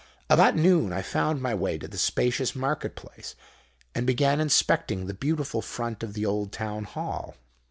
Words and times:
About 0.31 0.55
noon 0.55 0.91
I 0.91 1.03
found 1.03 1.43
my 1.43 1.53
way 1.53 1.77
to 1.77 1.87
the 1.87 1.99
spacious 1.99 2.55
market 2.55 2.95
place, 2.95 3.35
and 3.93 4.07
began 4.07 4.39
inspecting 4.41 5.05
the 5.05 5.13
beautiful 5.13 5.61
front 5.61 6.01
of 6.01 6.15
the 6.15 6.25
old 6.25 6.51
Town 6.51 6.85
Hall. 6.85 7.35